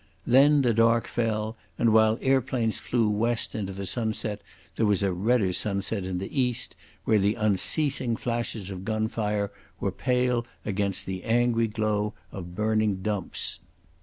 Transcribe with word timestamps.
Then 0.25 0.63
the 0.63 0.73
dark 0.73 1.05
fell, 1.05 1.55
and 1.77 1.93
while 1.93 2.17
airplanes 2.23 2.79
flew 2.79 3.07
west 3.07 3.53
into 3.53 3.71
the 3.71 3.85
sunset 3.85 4.41
there 4.75 4.87
was 4.87 5.03
a 5.03 5.13
redder 5.13 5.53
sunset 5.53 6.05
in 6.05 6.17
the 6.17 6.41
east, 6.41 6.75
where 7.05 7.19
the 7.19 7.35
unceasing 7.35 8.15
flashes 8.15 8.71
of 8.71 8.83
gunfire 8.83 9.51
were 9.79 9.91
pale 9.91 10.43
against 10.65 11.05
the 11.05 11.23
angry 11.23 11.67
glow 11.67 12.15
of 12.31 12.55
burning 12.55 13.03
dumps. 13.03 13.59